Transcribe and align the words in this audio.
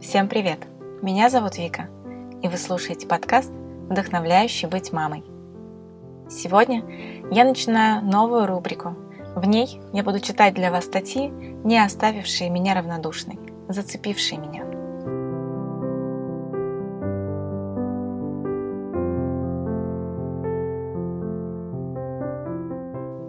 Всем 0.00 0.28
привет! 0.28 0.60
Меня 1.02 1.28
зовут 1.28 1.58
Вика, 1.58 1.90
и 2.40 2.48
вы 2.48 2.56
слушаете 2.56 3.06
подкаст 3.06 3.52
«Вдохновляющий 3.90 4.66
быть 4.66 4.94
мамой». 4.94 5.22
Сегодня 6.30 6.82
я 7.30 7.44
начинаю 7.44 8.02
новую 8.02 8.46
рубрику. 8.46 8.96
В 9.36 9.44
ней 9.44 9.78
я 9.92 10.02
буду 10.02 10.18
читать 10.18 10.54
для 10.54 10.70
вас 10.70 10.86
статьи, 10.86 11.28
не 11.28 11.78
оставившие 11.78 12.48
меня 12.48 12.74
равнодушной, 12.74 13.38
зацепившие 13.68 14.40
меня. 14.40 14.64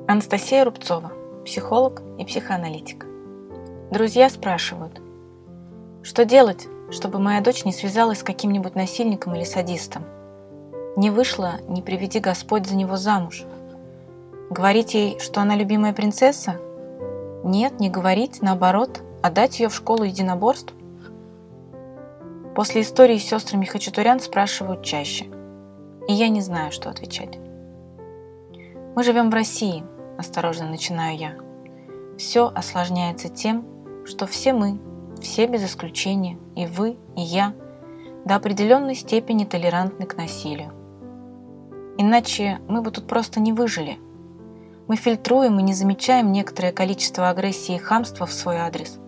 Анастасия 0.07 0.63
Рубцова, 0.63 1.11
психолог 1.43 2.01
и 2.17 2.23
психоаналитик. 2.23 3.05
Друзья 3.91 4.29
спрашивают, 4.29 5.01
что 6.03 6.25
делать, 6.25 6.67
чтобы 6.89 7.19
моя 7.19 7.41
дочь 7.41 7.63
не 7.63 7.71
связалась 7.71 8.19
с 8.19 8.23
каким-нибудь 8.23 8.75
насильником 8.75 9.35
или 9.35 9.43
садистом? 9.43 10.03
Не 10.95 11.09
вышла, 11.09 11.61
не 11.67 11.81
приведи 11.81 12.19
Господь 12.19 12.67
за 12.67 12.75
него 12.75 12.97
замуж. 12.97 13.45
Говорить 14.49 14.93
ей, 14.93 15.19
что 15.19 15.41
она 15.41 15.55
любимая 15.55 15.93
принцесса? 15.93 16.57
Нет, 17.43 17.79
не 17.79 17.89
говорить, 17.89 18.41
наоборот, 18.41 19.01
отдать 19.21 19.59
ее 19.59 19.69
в 19.69 19.75
школу 19.75 20.03
единоборств? 20.03 20.73
После 22.55 22.81
истории 22.81 23.17
с 23.17 23.29
сестрами 23.29 23.65
Хачатурян 23.65 24.19
спрашивают 24.19 24.83
чаще. 24.83 25.25
И 26.07 26.13
я 26.13 26.27
не 26.29 26.41
знаю, 26.41 26.71
что 26.71 26.89
отвечать. 26.89 27.37
Мы 28.95 29.03
живем 29.03 29.29
в 29.29 29.33
России, 29.33 29.83
осторожно 30.17 30.67
начинаю 30.67 31.17
я. 31.17 31.35
Все 32.17 32.51
осложняется 32.53 33.29
тем, 33.29 33.65
что 34.05 34.27
все 34.27 34.51
мы, 34.51 34.79
все 35.21 35.47
без 35.47 35.63
исключения, 35.63 36.37
и 36.55 36.65
вы, 36.65 36.97
и 37.15 37.21
я, 37.21 37.53
до 38.25 38.35
определенной 38.35 38.95
степени 38.95 39.45
толерантны 39.45 40.05
к 40.05 40.17
насилию. 40.17 40.73
Иначе 41.97 42.59
мы 42.67 42.81
бы 42.81 42.91
тут 42.91 43.07
просто 43.07 43.39
не 43.39 43.53
выжили. 43.53 43.99
Мы 44.87 44.95
фильтруем 44.95 45.59
и 45.59 45.63
не 45.63 45.73
замечаем 45.73 46.31
некоторое 46.31 46.71
количество 46.71 47.29
агрессии 47.29 47.75
и 47.75 47.79
хамства 47.79 48.25
в 48.25 48.33
свой 48.33 48.57
адрес. 48.57 48.99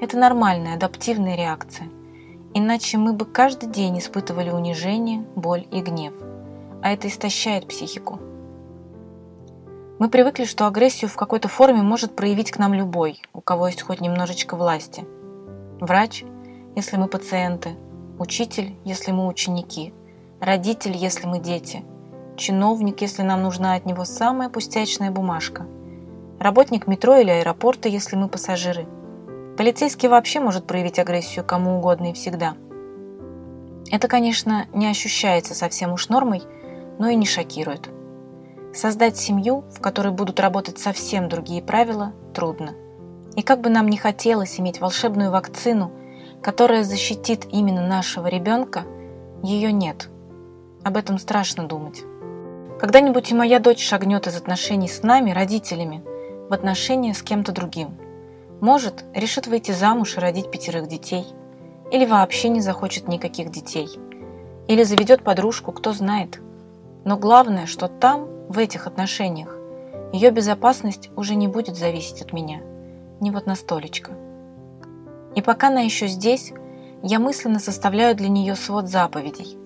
Это 0.00 0.18
нормальная, 0.18 0.74
адаптивная 0.74 1.36
реакция. 1.36 1.88
Иначе 2.52 2.98
мы 2.98 3.12
бы 3.12 3.24
каждый 3.24 3.68
день 3.68 3.98
испытывали 3.98 4.50
унижение, 4.50 5.24
боль 5.34 5.66
и 5.70 5.80
гнев. 5.80 6.12
А 6.82 6.92
это 6.92 7.08
истощает 7.08 7.66
психику. 7.66 8.20
Мы 9.98 10.08
привыкли, 10.08 10.44
что 10.44 10.66
агрессию 10.66 11.08
в 11.08 11.16
какой-то 11.16 11.48
форме 11.48 11.82
может 11.82 12.16
проявить 12.16 12.50
к 12.50 12.58
нам 12.58 12.74
любой, 12.74 13.22
у 13.32 13.40
кого 13.40 13.68
есть 13.68 13.82
хоть 13.82 14.00
немножечко 14.00 14.56
власти. 14.56 15.06
Врач, 15.84 16.24
если 16.76 16.96
мы 16.96 17.08
пациенты, 17.08 17.76
учитель, 18.18 18.74
если 18.84 19.12
мы 19.12 19.26
ученики, 19.26 19.92
родитель, 20.40 20.96
если 20.96 21.26
мы 21.26 21.40
дети, 21.40 21.84
чиновник, 22.38 23.02
если 23.02 23.20
нам 23.20 23.42
нужна 23.42 23.74
от 23.74 23.84
него 23.84 24.06
самая 24.06 24.48
пустячная 24.48 25.10
бумажка, 25.10 25.66
работник 26.40 26.86
метро 26.86 27.16
или 27.16 27.28
аэропорта, 27.28 27.90
если 27.90 28.16
мы 28.16 28.28
пассажиры. 28.28 28.86
Полицейский 29.58 30.08
вообще 30.08 30.40
может 30.40 30.66
проявить 30.66 30.98
агрессию 30.98 31.44
кому 31.44 31.76
угодно 31.76 32.12
и 32.12 32.14
всегда. 32.14 32.54
Это, 33.90 34.08
конечно, 34.08 34.66
не 34.72 34.86
ощущается 34.86 35.54
совсем 35.54 35.92
уж 35.92 36.08
нормой, 36.08 36.42
но 36.98 37.10
и 37.10 37.14
не 37.14 37.26
шокирует. 37.26 37.90
Создать 38.72 39.18
семью, 39.18 39.64
в 39.70 39.82
которой 39.82 40.14
будут 40.14 40.40
работать 40.40 40.78
совсем 40.78 41.28
другие 41.28 41.62
правила, 41.62 42.14
трудно. 42.32 42.74
И 43.36 43.42
как 43.42 43.60
бы 43.60 43.70
нам 43.70 43.88
ни 43.88 43.96
хотелось 43.96 44.60
иметь 44.60 44.80
волшебную 44.80 45.30
вакцину, 45.30 45.90
которая 46.42 46.84
защитит 46.84 47.46
именно 47.50 47.86
нашего 47.86 48.28
ребенка, 48.28 48.84
ее 49.42 49.72
нет. 49.72 50.08
Об 50.84 50.96
этом 50.96 51.18
страшно 51.18 51.66
думать. 51.66 52.02
Когда-нибудь 52.78 53.30
и 53.30 53.34
моя 53.34 53.60
дочь 53.60 53.82
шагнет 53.82 54.26
из 54.26 54.36
отношений 54.36 54.88
с 54.88 55.02
нами, 55.02 55.30
родителями, 55.30 56.02
в 56.48 56.52
отношения 56.52 57.14
с 57.14 57.22
кем-то 57.22 57.52
другим. 57.52 57.96
Может, 58.60 59.04
решит 59.14 59.46
выйти 59.46 59.72
замуж 59.72 60.16
и 60.16 60.20
родить 60.20 60.50
пятерых 60.50 60.86
детей. 60.86 61.24
Или 61.90 62.04
вообще 62.04 62.48
не 62.48 62.60
захочет 62.60 63.08
никаких 63.08 63.50
детей. 63.50 63.88
Или 64.68 64.82
заведет 64.82 65.22
подружку, 65.22 65.72
кто 65.72 65.92
знает. 65.92 66.40
Но 67.04 67.16
главное, 67.16 67.66
что 67.66 67.88
там 67.88 68.26
в 68.48 68.58
этих 68.58 68.86
отношениях, 68.86 69.56
ее 70.12 70.30
безопасность 70.30 71.10
уже 71.16 71.34
не 71.34 71.48
будет 71.48 71.76
зависеть 71.76 72.22
от 72.22 72.32
меня, 72.32 72.60
не 73.20 73.30
вот 73.30 73.46
на 73.46 73.54
столечко. 73.54 74.12
И 75.34 75.42
пока 75.42 75.68
она 75.68 75.80
еще 75.80 76.06
здесь, 76.06 76.52
я 77.02 77.18
мысленно 77.18 77.58
составляю 77.58 78.14
для 78.14 78.28
нее 78.28 78.54
свод 78.54 78.88
заповедей. 78.88 79.58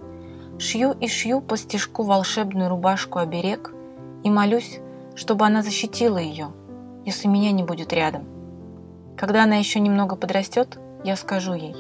Шью 0.59 0.93
и 0.93 1.07
шью 1.07 1.41
по 1.41 1.57
стежку 1.57 2.03
волшебную 2.03 2.69
рубашку-оберег 2.69 3.73
и 4.25 4.31
молюсь, 4.31 4.81
чтобы 5.15 5.47
она 5.47 5.63
защитила 5.63 6.19
ее, 6.19 6.49
если 7.05 7.29
меня 7.29 7.53
не 7.53 7.63
будет 7.63 7.93
рядом. 7.93 8.25
Когда 9.17 9.45
она 9.45 9.57
еще 9.57 9.81
немного 9.81 10.17
подрастет, 10.17 10.79
я 11.05 11.17
скажу 11.17 11.55
ей, 11.55 11.77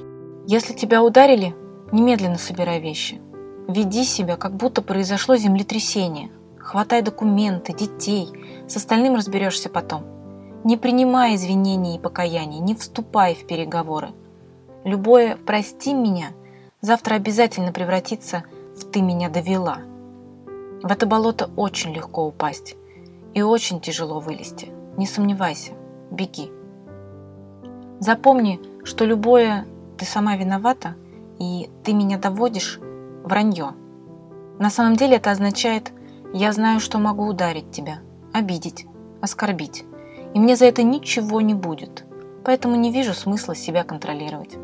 если 0.46 0.74
тебя 0.74 1.02
ударили, 1.02 1.54
немедленно 1.92 2.38
собирай 2.38 2.80
вещи. 2.80 3.20
Веди 3.68 4.04
себя, 4.04 4.36
как 4.36 4.54
будто 4.56 4.80
произошло 4.80 5.36
землетрясение. 5.36 6.30
Хватай 6.58 7.02
документы, 7.02 7.72
детей. 7.74 8.28
С 8.66 8.76
остальным 8.76 9.14
разберешься 9.14 9.68
потом. 9.68 10.04
Не 10.64 10.76
принимай 10.76 11.36
извинений 11.36 11.96
и 11.96 11.98
покаяний, 12.00 12.58
не 12.58 12.74
вступай 12.74 13.34
в 13.34 13.46
переговоры. 13.46 14.08
Любое 14.84 15.36
«прости 15.36 15.94
меня» 15.94 16.28
завтра 16.80 17.14
обязательно 17.14 17.72
превратится 17.72 18.44
в 18.76 18.84
«ты 18.84 19.00
меня 19.00 19.28
довела». 19.28 19.78
В 20.82 20.90
это 20.90 21.06
болото 21.06 21.50
очень 21.56 21.92
легко 21.92 22.26
упасть 22.26 22.76
и 23.34 23.42
очень 23.42 23.80
тяжело 23.80 24.20
вылезти. 24.20 24.68
Не 24.96 25.06
сомневайся, 25.06 25.72
беги. 26.10 26.50
Запомни, 28.00 28.60
что 28.84 29.04
любое 29.04 29.66
«ты 29.96 30.04
сама 30.04 30.36
виновата» 30.36 30.94
и 31.38 31.68
«ты 31.84 31.92
меня 31.92 32.18
доводишь»– 32.18 32.80
вранье. 33.24 33.74
На 34.58 34.70
самом 34.70 34.96
деле 34.96 35.16
это 35.16 35.30
означает 35.30 35.92
я 36.32 36.52
знаю, 36.52 36.80
что 36.80 36.98
могу 36.98 37.26
ударить 37.26 37.70
тебя, 37.70 38.00
обидеть, 38.34 38.86
оскорбить. 39.22 39.84
И 40.34 40.38
мне 40.38 40.56
за 40.56 40.66
это 40.66 40.82
ничего 40.82 41.40
не 41.40 41.54
будет. 41.54 42.04
Поэтому 42.44 42.76
не 42.76 42.92
вижу 42.92 43.14
смысла 43.14 43.54
себя 43.54 43.84
контролировать. 43.84 44.56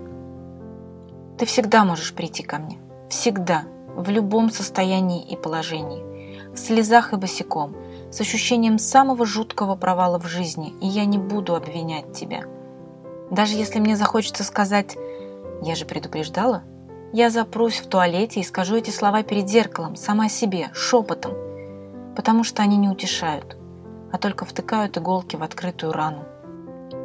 Ты 1.39 1.47
всегда 1.47 1.85
можешь 1.85 2.15
прийти 2.15 2.43
ко 2.43 2.59
мне. 2.59 2.79
Всегда. 3.09 3.65
В 3.97 4.09
любом 4.11 4.51
состоянии 4.51 5.23
и 5.23 5.37
положении. 5.37 6.03
В 6.53 6.59
слезах 6.59 7.13
и 7.13 7.17
босиком. 7.17 7.77
С 8.11 8.21
ощущением 8.21 8.79
самого 8.79 9.27
жуткого 9.27 9.77
провала 9.77 10.19
в 10.19 10.27
жизни. 10.27 10.73
И 10.81 10.87
я 10.87 11.05
не 11.05 11.19
буду 11.19 11.55
обвинять 11.55 12.13
тебя. 12.13 12.45
Даже 13.31 13.55
если 13.57 13.81
мне 13.81 13.97
захочется 13.97 14.45
сказать 14.45 14.97
«Я 15.63 15.75
же 15.75 15.87
предупреждала», 15.87 16.63
я 17.13 17.31
запрусь 17.31 17.79
в 17.79 17.87
туалете 17.87 18.41
и 18.41 18.45
скажу 18.45 18.77
эти 18.77 18.91
слова 18.91 19.23
перед 19.23 19.49
зеркалом, 19.49 19.95
сама 19.95 20.29
себе, 20.29 20.71
шепотом, 20.73 21.33
потому 22.17 22.43
что 22.43 22.63
они 22.63 22.77
не 22.77 22.89
утешают, 22.89 23.57
а 24.15 24.19
только 24.19 24.45
втыкают 24.45 24.97
иголки 24.97 25.35
в 25.35 25.43
открытую 25.43 25.93
рану. 25.93 26.23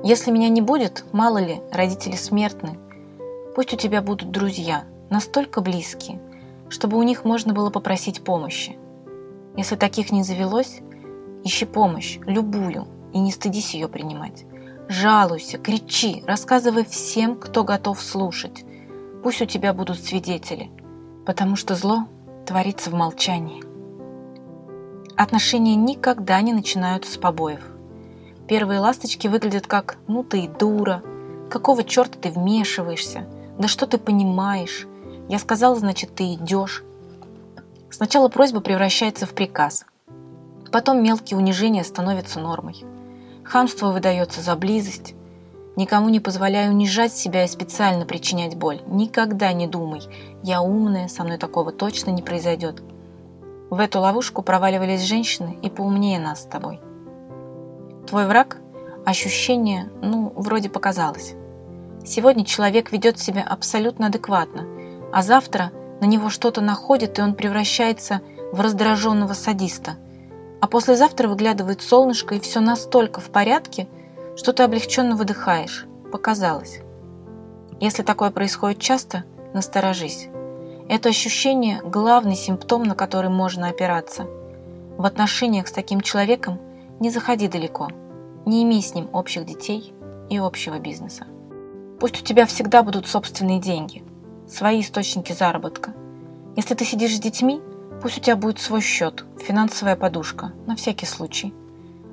Если 0.04 0.30
меня 0.30 0.48
не 0.48 0.62
будет, 0.62 1.06
мало 1.12 1.40
ли, 1.40 1.60
родители 1.72 2.16
смертны, 2.16 2.78
пусть 3.56 3.74
у 3.74 3.78
тебя 3.78 4.04
будут 4.04 4.30
друзья, 4.30 4.84
настолько 5.10 5.62
близкие, 5.62 6.22
чтобы 6.70 7.00
у 7.00 7.02
них 7.02 7.26
можно 7.26 7.52
было 7.52 7.72
попросить 7.72 8.24
помощи. 8.24 8.78
Если 9.58 9.76
таких 9.76 10.12
не 10.12 10.22
завелось, 10.22 10.82
ищи 11.44 11.66
помощь, 11.66 12.20
любую, 12.28 12.88
и 13.12 13.18
не 13.18 13.32
стыдись 13.32 13.74
ее 13.74 13.88
принимать. 13.88 14.46
Жалуйся, 14.88 15.58
кричи, 15.58 16.24
рассказывай 16.28 16.86
всем, 16.86 17.40
кто 17.40 17.64
готов 17.64 18.00
слушать. 18.00 18.64
Пусть 19.24 19.42
у 19.42 19.46
тебя 19.46 19.74
будут 19.74 20.00
свидетели, 20.00 20.70
потому 21.26 21.56
что 21.56 21.74
зло 21.74 22.08
творится 22.46 22.92
в 22.92 22.94
молчании. 22.94 23.69
Отношения 25.20 25.76
никогда 25.76 26.40
не 26.40 26.54
начинаются 26.54 27.12
с 27.12 27.18
побоев. 27.18 27.60
Первые 28.48 28.80
ласточки 28.80 29.28
выглядят 29.28 29.68
как 29.68 29.98
«ну 30.08 30.24
ты 30.24 30.46
и 30.46 30.48
дура», 30.48 31.04
«какого 31.50 31.84
черта 31.84 32.18
ты 32.18 32.30
вмешиваешься», 32.30 33.28
«да 33.58 33.68
что 33.68 33.86
ты 33.86 33.98
понимаешь», 33.98 34.88
«я 35.28 35.38
сказал, 35.38 35.76
значит 35.76 36.16
ты 36.16 36.36
идешь». 36.36 36.86
Сначала 37.90 38.30
просьба 38.30 38.62
превращается 38.62 39.26
в 39.26 39.32
приказ. 39.32 39.86
Потом 40.72 41.04
мелкие 41.04 41.38
унижения 41.38 41.84
становятся 41.84 42.40
нормой. 42.40 42.86
Хамство 43.44 43.92
выдается 43.92 44.40
за 44.40 44.56
близость. 44.56 45.16
Никому 45.76 46.08
не 46.08 46.22
позволяю 46.22 46.72
унижать 46.72 47.12
себя 47.12 47.44
и 47.44 47.50
специально 47.50 48.06
причинять 48.06 48.56
боль. 48.56 48.80
Никогда 48.88 49.52
не 49.52 49.68
думай, 49.68 50.00
я 50.44 50.62
умная, 50.62 51.10
со 51.10 51.26
мной 51.26 51.38
такого 51.38 51.74
точно 51.74 52.12
не 52.12 52.22
произойдет. 52.22 52.82
В 53.70 53.80
эту 53.80 54.00
ловушку 54.00 54.42
проваливались 54.42 55.04
женщины 55.04 55.58
и 55.62 55.70
поумнее 55.70 56.20
нас 56.20 56.42
с 56.42 56.46
тобой. 56.46 56.80
Твой 58.08 58.26
враг– 58.26 58.58
ощущение, 59.06 59.90
ну, 60.02 60.34
вроде 60.36 60.70
показалось. 60.70 61.36
Сегодня 62.04 62.46
человек 62.46 62.92
ведет 62.92 63.20
себя 63.20 63.44
абсолютно 63.48 64.08
адекватно, 64.08 64.66
а 65.14 65.22
завтра 65.22 65.72
на 66.02 66.06
него 66.06 66.30
что-то 66.30 66.62
находит, 66.62 67.20
и 67.20 67.22
он 67.22 67.36
превращается 67.36 68.22
в 68.52 68.60
раздраженного 68.60 69.34
садиста. 69.34 69.98
А 70.62 70.68
послезавтра 70.68 71.28
выглядывает 71.28 71.82
солнышко, 71.82 72.36
и 72.36 72.40
все 72.40 72.62
настолько 72.62 73.22
в 73.22 73.30
порядке, 73.30 73.88
что 74.36 74.54
ты 74.54 74.64
облегченно 74.64 75.16
выдыхаешь. 75.16 75.86
Показалось. 76.12 76.80
Если 77.80 78.02
такое 78.02 78.32
происходит 78.32 78.80
часто, 78.80 79.26
насторожись. 79.54 80.30
Это 80.90 81.10
ощущение– 81.10 81.82
главный 81.84 82.36
симптом, 82.36 82.82
на 82.82 82.96
который 82.96 83.30
можно 83.30 83.68
опираться. 83.68 84.26
В 84.98 85.06
отношениях 85.06 85.68
с 85.68 85.72
таким 85.72 86.02
человеком 86.02 86.60
не 87.00 87.12
заходи 87.12 87.48
далеко. 87.48 87.90
Не 88.48 88.64
имей 88.64 88.82
с 88.82 88.96
ним 88.96 89.08
общих 89.14 89.46
детей 89.46 89.94
и 90.32 90.38
общего 90.40 90.80
бизнеса. 90.80 91.28
Пусть 92.00 92.20
у 92.20 92.26
тебя 92.26 92.48
всегда 92.48 92.82
будут 92.82 93.08
собственные 93.08 93.60
деньги, 93.60 94.04
свои 94.48 94.82
источники 94.82 95.32
заработка. 95.32 95.94
Если 96.56 96.74
ты 96.74 96.86
сидишь 96.86 97.18
с 97.18 97.20
детьми, 97.20 97.62
пусть 98.02 98.18
у 98.18 98.22
тебя 98.22 98.36
будет 98.36 98.58
свой 98.58 98.82
счет, 98.82 99.26
финансовая 99.38 99.96
подушка, 99.96 100.54
на 100.66 100.76
всякий 100.76 101.06
случай. 101.06 101.54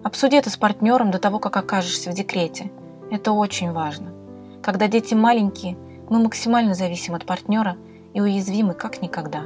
Обсуди 0.05 0.37
это 0.37 0.51
с 0.51 0.59
партнером 0.59 1.11
до 1.11 1.19
того, 1.19 1.39
как 1.39 1.57
окажешься 1.57 2.11
в 2.11 2.15
декрете. 2.15 2.71
Это 3.11 3.33
очень 3.33 3.73
важно. 3.73 4.13
Когда 4.63 4.87
дети 4.87 5.15
маленькие, 5.15 5.79
мы 6.11 6.19
максимально 6.19 6.75
зависим 6.75 7.15
от 7.15 7.25
партнера 7.25 7.79
и 8.17 8.21
уязвимы 8.21 8.75
как 8.75 9.01
никогда. 9.01 9.43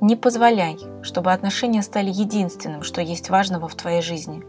Не 0.00 0.16
позволяй, 0.16 0.78
чтобы 1.02 1.32
отношения 1.32 1.82
стали 1.82 2.08
единственным, 2.08 2.82
что 2.82 3.02
есть 3.02 3.28
важного 3.28 3.68
в 3.68 3.74
твоей 3.74 4.00
жизни. 4.00 4.42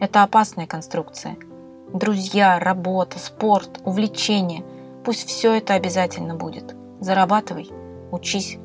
Это 0.00 0.22
опасная 0.22 0.66
конструкция– 0.66 1.36
Друзья, 1.94 2.58
работа, 2.58 3.20
спорт, 3.20 3.80
увлечения. 3.84 4.64
Пусть 5.04 5.28
все 5.28 5.54
это 5.54 5.74
обязательно 5.74 6.34
будет. 6.34 6.74
Зарабатывай, 6.98 7.70
учись. 8.10 8.58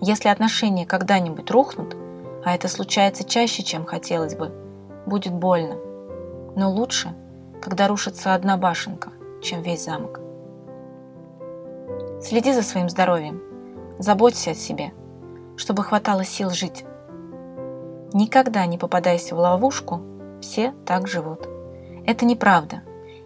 Если 0.00 0.28
отношения 0.28 0.86
когда-нибудь 0.86 1.50
рухнут, 1.50 1.96
а 2.44 2.54
это 2.54 2.68
случается 2.68 3.24
чаще, 3.24 3.64
чем 3.64 3.84
хотелось 3.84 4.36
бы, 4.36 4.52
будет 5.06 5.32
больно. 5.32 5.74
Но 6.54 6.70
лучше, 6.70 7.12
когда 7.60 7.88
рушится 7.88 8.32
одна 8.32 8.56
башенка, 8.56 9.10
чем 9.42 9.62
весь 9.62 9.82
замок. 9.82 10.20
Следи 12.22 12.52
за 12.52 12.62
своим 12.62 12.88
здоровьем, 12.88 13.42
заботься 13.98 14.52
о 14.52 14.54
себе, 14.54 14.92
чтобы 15.56 15.82
хватало 15.82 16.24
сил 16.24 16.50
жить. 16.50 16.84
Никогда 18.12 18.64
не 18.66 18.78
попадайся 18.78 19.34
в 19.34 19.40
ловушку, 19.40 20.00
все 20.40 20.72
так 20.86 21.08
живут. 21.08 21.48
Это 22.06 22.24
неправда. 22.24 22.82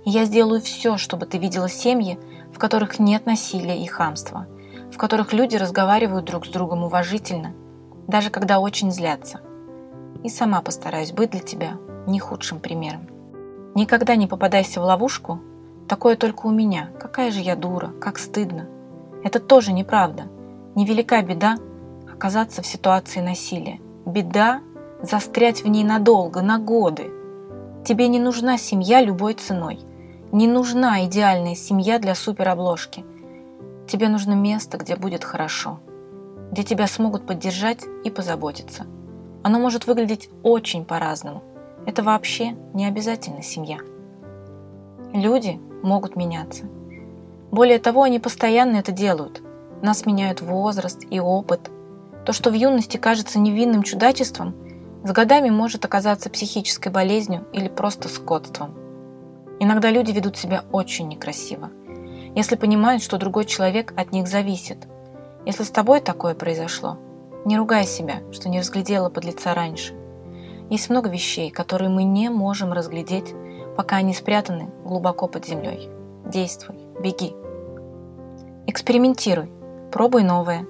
И 0.06 0.10
я 0.10 0.25
сделаю 0.25 0.62
все, 0.62 0.96
чтобы 0.96 1.26
ты 1.26 1.37
видела 1.37 1.69
семьи, 1.69 2.19
в 2.54 2.58
которых 2.58 2.98
нет 2.98 3.26
насилия 3.26 3.82
и 3.82 3.87
хамства, 3.87 4.46
в 4.90 4.96
которых 4.96 5.34
люди 5.34 5.56
разговаривают 5.56 6.25
друг 6.25 6.46
с 6.46 6.49
другом 6.49 6.82
уважительно, 6.82 7.52
даже 8.06 8.31
когда 8.31 8.60
очень 8.60 8.90
злятся. 8.90 9.42
И 10.25 10.31
сама 10.31 10.62
постараюсь 10.62 11.12
быть 11.12 11.32
для 11.32 11.40
тебя 11.40 11.72
не 12.06 12.19
худшим 12.19 12.60
примером. 12.60 13.08
Никогда 13.75 14.16
не 14.16 14.26
попадайся 14.26 14.81
в 14.81 14.84
ловушку. 14.84 15.38
Такое 15.87 16.16
только 16.16 16.46
у 16.46 16.50
меня. 16.50 16.88
Какая 16.99 17.31
же 17.31 17.40
я 17.40 17.56
дура, 17.56 17.88
как 18.00 18.19
стыдно. 18.19 18.69
Это 19.26 19.40
тоже 19.40 19.73
неправда. 19.73 20.28
Невелика 20.76 21.20
беда 21.20 21.56
оказаться 22.08 22.62
в 22.62 22.67
ситуации 22.67 23.20
насилия. 23.20 23.81
Беда 24.05 24.61
застрять 25.02 25.64
в 25.64 25.67
ней 25.67 25.82
надолго, 25.82 26.43
на 26.43 26.61
годы. 26.61 27.11
Тебе 27.84 28.06
не 28.06 28.20
нужна 28.20 28.56
семья 28.56 29.02
любой 29.02 29.34
ценой. 29.34 29.81
Не 30.31 30.46
нужна 30.46 31.05
идеальная 31.06 31.56
семья 31.56 31.99
для 31.99 32.14
суперобложки. 32.14 33.05
Тебе 33.88 34.08
нужно 34.08 34.34
место, 34.34 34.78
где 34.78 34.94
будет 34.94 35.25
хорошо, 35.25 35.81
где 36.52 36.62
тебя 36.62 36.87
смогут 36.87 37.26
поддержать 37.26 37.84
и 38.05 38.11
позаботиться. 38.11 38.87
Оно 39.43 39.58
может 39.58 39.88
выглядеть 39.88 40.31
очень 40.44 40.84
по-разному. 40.84 41.43
Это 41.84 42.05
вообще 42.05 42.52
не 42.75 42.87
обязательно 42.87 43.43
семья. 43.43 43.78
Люди 45.12 45.61
могут 45.82 46.14
меняться. 46.14 46.67
Более 47.56 47.78
того, 47.78 48.02
они 48.02 48.20
постоянно 48.20 48.76
это 48.76 48.92
делают. 48.92 49.42
Нас 49.82 50.06
меняют 50.06 50.42
возраст 50.42 51.00
и 51.10 51.18
опыт. 51.18 51.70
То, 52.24 52.32
что 52.32 52.50
в 52.50 52.54
юности 52.54 52.98
кажется 52.98 53.38
невинным 53.38 53.82
чудачеством– 53.82 54.54
с 55.06 55.12
годами 55.12 55.50
может 55.50 55.84
оказаться 55.84 56.30
психической 56.30 56.90
болезнью 56.90 57.46
или 57.52 57.68
просто 57.68 58.08
скотством. 58.08 58.74
Иногда 59.60 59.88
люди 59.88 60.10
ведут 60.10 60.36
себя 60.36 60.64
очень 60.72 61.06
некрасиво, 61.06 61.70
если 62.34 62.56
понимают, 62.56 63.04
что 63.04 63.16
другой 63.16 63.44
человек 63.44 63.94
от 63.96 64.10
них 64.10 64.26
зависит. 64.26 64.78
Если 65.44 65.62
с 65.62 65.70
тобой 65.70 66.00
такое 66.00 66.34
произошло, 66.34 66.98
не 67.44 67.56
ругай 67.56 67.84
себя, 67.86 68.16
что 68.32 68.48
не 68.48 68.58
разглядела 68.58 69.08
под 69.08 69.24
лица 69.24 69.54
раньше. 69.54 69.94
Есть 70.70 70.90
много 70.90 71.08
вещей, 71.08 71.50
которые 71.50 71.88
мы 71.88 72.02
не 72.02 72.28
можем 72.28 72.72
разглядеть, 72.72 73.32
пока 73.76 73.96
они 73.96 74.12
спрятаны 74.12 74.72
глубоко 74.84 75.28
под 75.28 75.46
землей. 75.46 75.88
Действуй, 76.24 76.74
беги. 77.00 77.32
Экспериментируй, 78.66 79.50
пробуй 79.92 80.22
новое. 80.22 80.66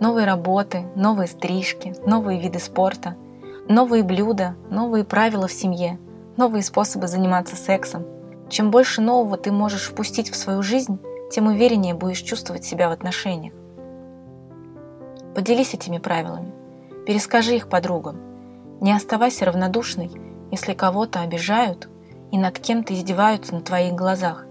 Новые 0.00 0.26
работы, 0.26 0.84
новые 0.94 1.26
стрижки, 1.26 1.94
новые 2.04 2.40
виды 2.40 2.58
спорта– 2.58 3.16
Новые 3.68 4.04
блюда, 4.04 4.54
новые 4.70 5.02
правила 5.02 5.48
в 5.48 5.52
семье, 5.52 5.98
новые 6.36 6.62
способы 6.62 7.08
заниматься 7.08 7.56
сексом. 7.56 8.06
Чем 8.48 8.70
больше 8.70 9.00
нового 9.00 9.36
ты 9.36 9.50
можешь 9.50 9.88
впустить 9.88 10.30
в 10.30 10.36
свою 10.36 10.62
жизнь, 10.62 11.00
тем 11.32 11.48
увереннее 11.48 11.92
будешь 11.92 12.20
чувствовать 12.20 12.64
себя 12.64 12.88
в 12.88 12.92
отношениях. 12.92 13.52
Поделись 15.34 15.74
этими 15.74 15.98
правилами, 15.98 16.52
перескажи 17.06 17.56
их 17.56 17.68
подругам. 17.68 18.20
Не 18.80 18.92
оставайся 18.92 19.46
равнодушной, 19.46 20.12
если 20.52 20.72
кого-то 20.72 21.22
обижают 21.22 21.88
и 22.30 22.38
над 22.38 22.60
кем-то 22.60 22.94
издеваются 22.94 23.52
на 23.52 23.62
твоих 23.62 23.94
глазах. 23.94 24.46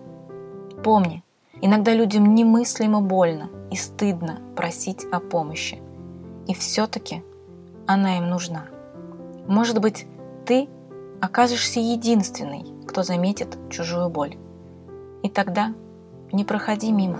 Помни, 0.83 1.23
иногда 1.65 1.93
людям 1.93 2.35
немыслимо 2.35 3.01
больно 3.01 3.49
и 3.71 3.75
стыдно 3.75 4.39
просить 4.55 5.05
о 5.11 5.19
помощи. 5.19 5.79
И 6.47 6.53
все-таки 6.53 7.23
она 7.87 8.17
им 8.17 8.29
нужна. 8.29 8.65
Может 9.47 9.81
быть, 9.81 10.05
ты 10.45 10.67
окажешься 11.21 11.79
единственной, 11.79 12.65
кто 12.87 13.01
заметит 13.03 13.57
чужую 13.69 14.09
боль. 14.09 14.37
И 15.23 15.29
тогда 15.29 15.73
не 16.31 16.45
проходи 16.45 16.91
мимо. 16.91 17.19